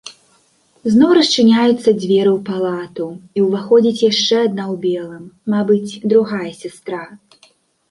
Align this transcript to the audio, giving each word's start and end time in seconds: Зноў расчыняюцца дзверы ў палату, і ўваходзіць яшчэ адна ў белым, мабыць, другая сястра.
Зноў 0.93 1.11
расчыняюцца 1.17 1.89
дзверы 2.01 2.31
ў 2.31 2.39
палату, 2.47 3.07
і 3.39 3.45
ўваходзіць 3.47 4.03
яшчэ 4.09 4.35
адна 4.47 4.63
ў 4.73 4.81
белым, 4.89 5.23
мабыць, 5.57 5.91
другая 6.15 6.45
сястра. 6.65 7.03